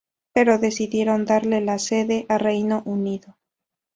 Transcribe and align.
Pero 0.33 0.57
decidieron 0.57 1.25
darle 1.25 1.61
la 1.61 1.77
sede 1.77 2.25
a 2.27 2.39
Reino 2.39 2.81
Unido. 2.87 3.37